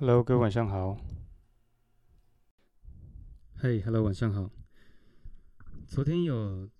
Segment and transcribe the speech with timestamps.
[0.00, 0.96] Hello，各位晚上好。
[3.56, 4.50] 嘿，Hello，晚上好。
[5.86, 6.70] 昨天有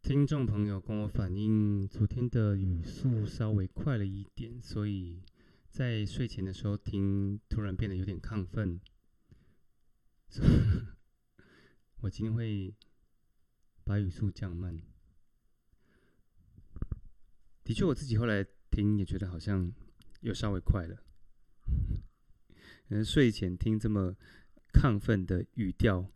[0.00, 5.22] 听众朋友跟我反映，昨天的语速稍微快了一点，所以
[5.68, 8.80] 在睡前的时候听，突然变得有点亢奋。
[12.00, 12.74] 我今天会
[13.84, 14.74] 把语速降慢。
[17.62, 19.70] 的确，我自己后来听也觉得好像
[20.22, 21.04] 又稍微快了。
[22.88, 24.16] 可能睡前听这么
[24.72, 26.10] 亢奋的语调，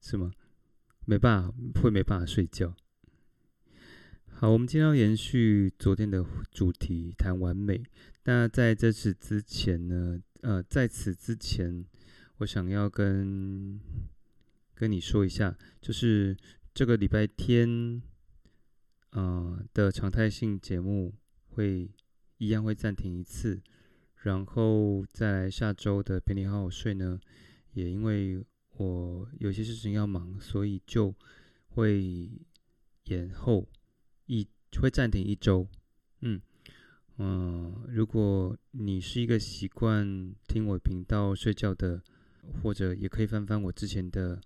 [0.00, 0.32] 是吗？
[1.04, 2.74] 没办法，会没办法睡觉。
[4.26, 7.82] 好，我们今天要延续昨天的主题，谈完美。
[8.24, 10.20] 那在这次之前呢？
[10.40, 11.84] 呃，在此之前，
[12.38, 13.80] 我想要跟
[14.74, 16.36] 跟你说一下，就是
[16.74, 18.02] 这个礼拜天。
[19.14, 21.12] 呃的常态性节目
[21.50, 21.86] 会
[22.38, 23.60] 一样会暂停一次，
[24.22, 27.18] 然后再来下周的陪你好好睡呢，
[27.72, 28.44] 也因为
[28.76, 31.14] 我有些事情要忙，所以就
[31.68, 32.30] 会
[33.04, 33.68] 延后
[34.26, 34.46] 一
[34.80, 35.66] 会暂停一周。
[36.20, 36.40] 嗯
[37.18, 42.02] 嗯，如果你是一个习惯听我频道睡觉的，
[42.62, 44.40] 或者也可以翻翻我之前的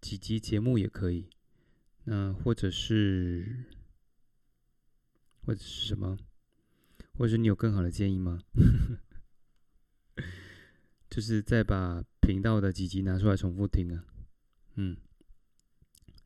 [0.00, 1.28] 几集节目也可以，
[2.04, 3.64] 那或者是。
[5.42, 6.18] 或者是什么？
[7.14, 8.40] 或者你有更好的建议吗？
[11.10, 14.04] 就是再把频道的几集拿出来重复听啊。
[14.76, 14.96] 嗯，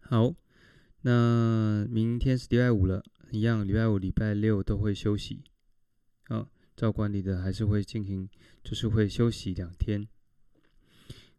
[0.00, 0.34] 好，
[1.00, 5.42] 那明天是礼拜五了，一样礼拜五、礼拜六都会休息。
[6.28, 8.28] 啊，照管理的还是会进行，
[8.62, 10.06] 就是会休息两天。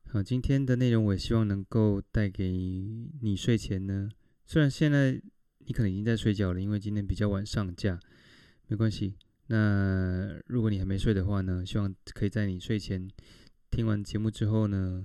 [0.08, 2.52] 好，今天的内容我也希望能够带给
[3.22, 4.10] 你睡前呢，
[4.46, 5.22] 虽然现在。
[5.68, 8.00] 你可能已经在睡觉了，因为今天比较晚上架，
[8.68, 9.16] 没关系。
[9.48, 13.08] 那如果你还没睡的话呢，希望可以在你睡前
[13.70, 15.04] 听完节目之后呢，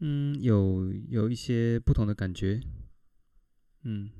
[0.00, 2.60] 嗯，有有一些不同的感觉。
[3.84, 4.10] 嗯，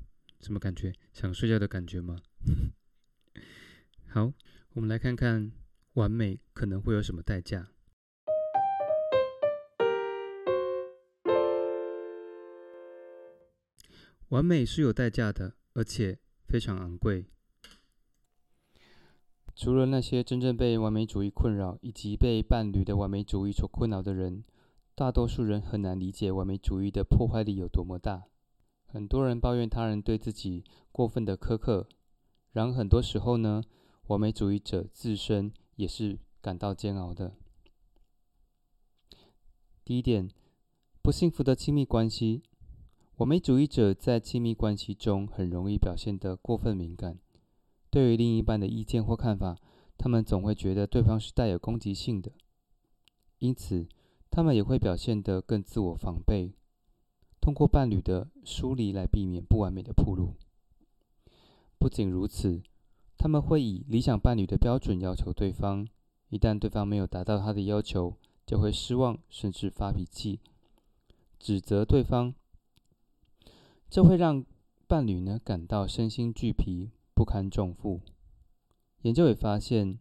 [0.40, 0.92] 什么感觉？
[1.12, 2.16] 想睡觉的感觉吗？
[4.08, 4.32] 好，
[4.74, 5.50] 我们来看看
[5.94, 7.68] 完美可能会有什么代价。
[14.28, 17.26] 完美是有代价的，而且非常昂贵。
[19.54, 24.42] 除了那些真正被完美主义困扰，以及被伴侣的完美主义所困扰的人，
[24.94, 28.24] 大多数人很难理解完美主义的破坏力有多么大。
[28.86, 31.86] 很多人抱怨他人对自己过分的苛刻，
[32.52, 33.62] 然而很多时候呢，
[34.08, 37.34] 完美主义者自身也是感到煎熬的。
[39.84, 40.28] 第一点，
[41.02, 42.42] 不幸福的亲密关系。
[43.16, 47.18] 完美主义者在亲密关系中很容易表现得过分敏感，
[47.92, 49.58] 对于另一半的意见或看法，
[49.98, 52.32] 他们总会觉得对方是带有攻击性的，
[53.38, 53.86] 因此
[54.30, 56.54] 他们也会表现得更自我防备，
[57.38, 60.36] 通过伴侣的疏离来避免不完美的铺路。
[61.78, 62.62] 不仅如此，
[63.18, 65.86] 他们会以理想伴侣的标准要求对方，
[66.30, 68.16] 一旦对方没有达到他的要求，
[68.46, 70.40] 就会失望，甚至发脾气，
[71.38, 72.34] 指责对方。
[73.90, 74.42] 这会让
[74.86, 78.00] 伴侣呢感到身心俱疲、不堪重负。
[79.02, 79.98] 研究也发现，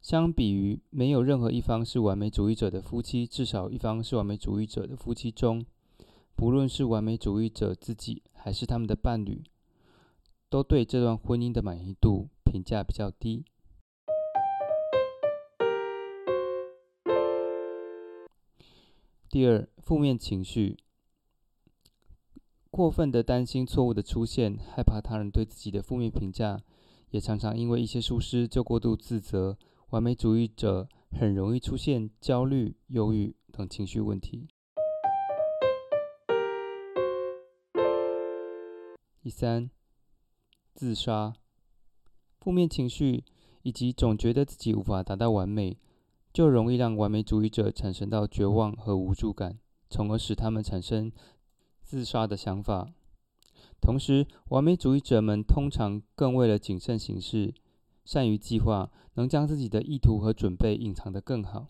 [0.00, 5.66] 相比于没有任何一方是完美主义者的夫妻，至少一方是完美主义者的夫妻中，
[6.34, 9.42] 不论是完美主义者自己还是他们的伴侣，
[10.48, 13.44] 都对这段婚姻的满意度评价比较低。
[19.28, 20.78] 第二，负面情绪。
[22.78, 26.60] 过分的担心错误的出现，害怕他人对自己的负面评价，
[27.10, 29.58] 也常常因为一些疏失就过度自责。
[29.90, 34.46] 完美主义者很容易出现焦虑、忧郁等情绪问题。
[39.20, 39.68] 第三，
[40.72, 41.34] 自杀、
[42.38, 43.24] 负面情绪
[43.62, 45.76] 以及总觉得自己无法达到完美，
[46.32, 49.58] 就容易让完美主义者产生到绝望和无助感，
[49.90, 51.10] 从而使他们产生。
[51.88, 52.92] 自杀的想法。
[53.80, 57.54] 同时，完美主义者们通常更为了谨慎行事，
[58.04, 61.68] 善于计划，能将自己的意图和准备隐藏得更好。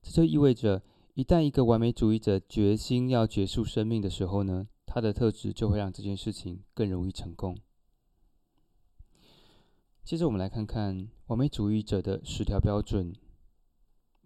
[0.00, 0.82] 这就意味着，
[1.12, 7.58] 一旦一个完美主义者决心要结束生命的时候呢，他的特质就会让这件事情更容易成功。
[10.02, 13.14] 接着，我们来看看完美主义者的十条标准，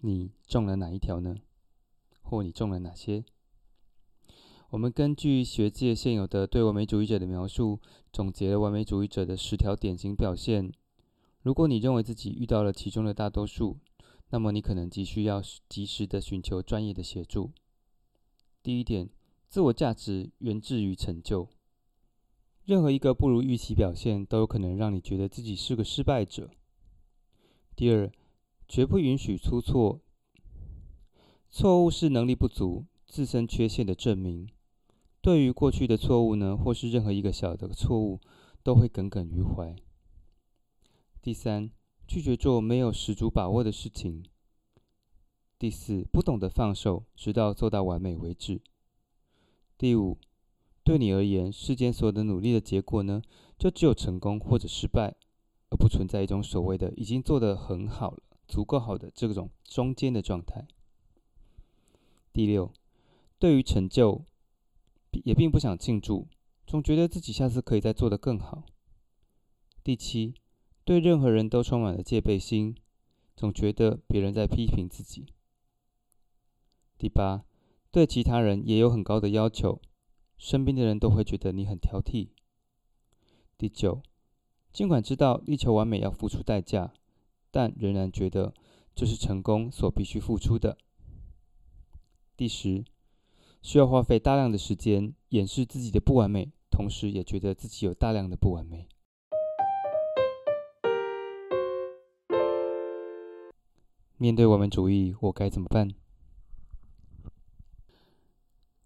[0.03, 1.35] 你中了哪一条呢？
[2.23, 3.25] 或你中了哪些？
[4.77, 7.81] 我们根据学界现有的对完美主义者的描述，
[8.13, 10.71] 总结了完美主义者的十条典型表现。
[11.41, 13.79] 如果你认为自己遇到了其中的大多数，
[14.29, 17.53] 那么你可能急需要及时的寻求专业的协助。
[18.63, 19.09] 第一点，
[19.49, 21.49] 自我价值源自于成就。
[22.67, 26.51] 任何一个不如预期表现，都有可能让你觉得自己是个失败者。
[27.75, 28.13] 第二，
[28.69, 30.03] 绝不允许出错。
[31.49, 34.47] 错误是能力不足、自身缺陷的证明。
[35.27, 38.21] 对于过去的错误呢，或是任何一个小的错误，
[38.63, 39.75] 都会耿耿于怀。
[41.21, 41.69] 第三，
[42.07, 44.23] 拒绝做没有十足把握的事情。
[45.59, 48.61] 第四，不懂得放手，直到做到完美为止。
[49.77, 50.17] 第五。
[50.85, 53.21] 对你而言，世间所有的努力的结果呢，
[53.59, 55.17] 就只有成功或者失败，
[55.71, 60.69] 而不存在一种所谓的已经做得很好了、足够好的这种中间的状态。
[62.33, 62.73] 第六，
[63.41, 64.25] 对于成就，
[65.25, 66.29] 也并不想庆祝，
[66.67, 68.65] 总觉得自己下次可以再做得更好。
[69.83, 70.35] 第七，
[70.85, 72.77] 对任何人都充满了戒备心，
[73.37, 75.27] 总觉得别人在批评自己。
[76.99, 77.45] 第八，
[77.91, 79.81] 对其他人也有很高的要求。
[80.39, 82.29] 身边的人都会觉得你很挑剔。
[83.57, 84.03] 第九，
[84.73, 86.93] 尽管知道力求完美要付出代价，
[87.51, 88.53] 但仍然觉得
[88.95, 90.77] 这是成功所必须付出的。
[92.37, 92.85] 第十，
[93.63, 98.89] 需要花费大量的时间掩饰自己的不完美，同时也觉得自己有大量的不完美。
[104.19, 105.93] 面对完美主义，我该怎么办？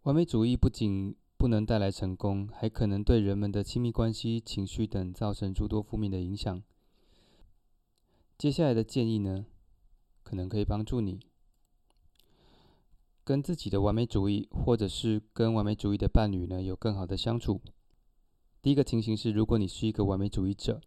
[0.02, 6.62] 完美主义不仅不能带来成功，还可能对人们的亲密关系、情绪等造成诸多负面的影响。
[8.36, 9.46] 接下来的建议呢，
[10.22, 11.20] 可能可以帮助你
[13.30, 17.60] 跟自己的完美主义，或者是跟完美主义的伴侣呢，有更好的相处。
[18.60, 20.80] 第一个情形是，如果你是一个完美主义者，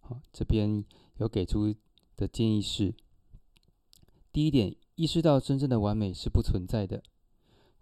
[0.00, 0.82] 好，这边
[1.18, 1.74] 有给出
[2.16, 2.94] 的建议是：
[4.32, 7.02] 第一点，意识到真正的完美是不存在的。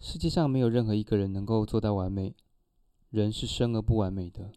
[0.01, 2.35] 世界上没有任何一个人能够做到完美，
[3.11, 4.51] 人是生而不完美的。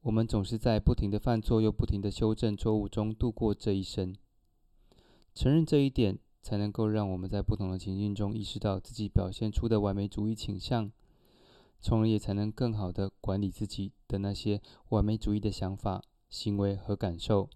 [0.00, 4.16] 我们总是在不停的犯错又不停的修正错误中度过这一生。
[5.32, 10.90] 承认这一点，才能够让我们在不同的情境中意识到自己表现出的完美主义倾向，
[11.80, 17.48] 从而也才能更好的管理自己的那些完美主义的想法、行为和感受。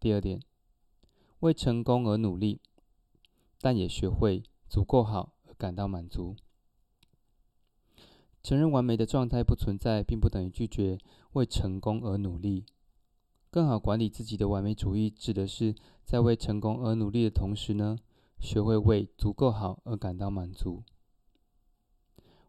[0.00, 0.40] 第二点，
[1.40, 2.60] 为成功而努力，
[3.60, 5.52] 但也学会足够好而。
[5.62, 6.34] 感到满足。
[8.42, 10.98] 承认完美的状态不存在，并不等于拒绝
[11.34, 12.64] 为成功而努力。
[13.52, 15.74] 更好管理自己的完美主义，指的是
[16.06, 17.98] 在为成功而努力的同时呢，
[18.40, 20.82] 学会为足够好而感到满足。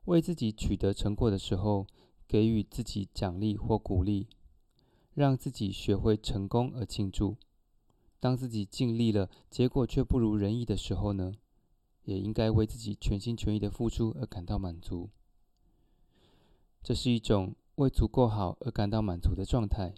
[0.05, 1.85] 为自己取得成果的时候，
[2.25, 4.29] 给予自己奖励或鼓励，
[5.13, 7.35] 让自己学会成功而庆祝。
[8.21, 11.33] 当自己尽力了，结果却不如人意的时候呢？
[12.05, 15.09] 也应该为自己全心全意的付出而感到满足，
[16.81, 19.93] 这是一种为足够好而感到满足的状态。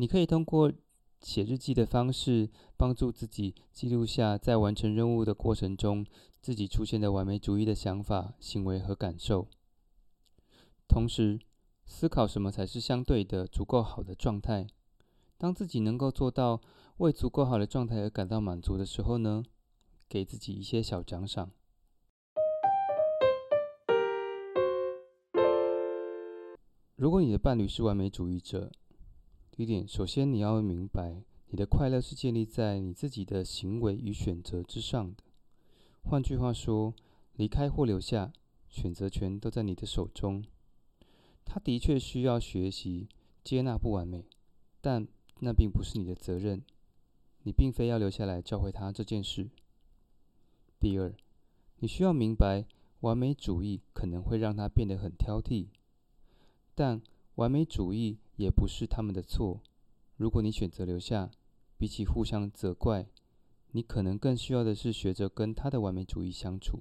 [0.00, 0.72] 你可以通过
[1.20, 6.06] 写日记的方式，帮助自己记录下在完成任务的过程中
[6.40, 9.48] 自己出现的完美主义的想法、行为和感受，
[10.86, 11.40] 同时
[11.84, 14.68] 思考什么才是相对的足够好的状态。
[15.36, 16.60] 当自己能够做到
[16.98, 19.42] 为足够好的状态而感到满足的时候呢？
[20.08, 21.50] 给自己一些小奖赏。
[26.94, 28.70] 如果你的伴侣是完美主义者，
[29.58, 35.24] 第一点，首先你要明白，你的快乐是建立在你自己的行为与选择之上的。
[36.04, 36.94] 换句话说，
[37.34, 38.32] 离开或留下，
[38.68, 40.44] 选择权都在你的手中。
[41.44, 43.08] 他的确需要学习
[43.42, 44.26] 接纳不完美，
[44.80, 45.08] 但
[45.40, 46.62] 那并不是你的责任。
[47.42, 49.50] 你并非要留下来教会他这件事。
[50.78, 51.12] 第二，
[51.80, 52.64] 你需要明白，
[53.00, 55.66] 完美主义可能会让他变得很挑剔，
[56.76, 57.02] 但
[57.34, 59.60] 完美主义也不是他们的错。
[60.16, 61.30] 如果你选择留下，
[61.76, 63.06] 比起互相责怪，
[63.72, 66.80] 你可能更需要的是学着跟他的完美主义相处。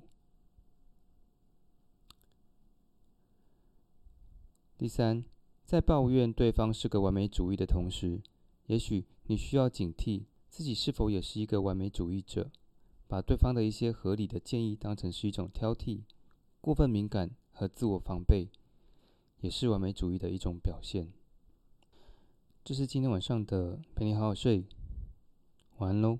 [4.77, 5.25] 第三，
[5.65, 8.21] 在抱怨对方是个完美主义的同时，
[8.67, 12.49] 也许你需要警惕自己是否也是一个完美主义者。
[13.09, 16.01] 把对方的一些合理的建议当成是一种挑剔、
[16.59, 18.49] 过分敏感和自我防备，
[19.39, 21.16] 也是完美主义的一种表现。
[22.67, 24.65] 这是今天晚上的陪你好好睡，
[25.77, 26.19] 晚安喽。